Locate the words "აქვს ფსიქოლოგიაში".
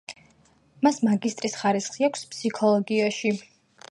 2.09-3.37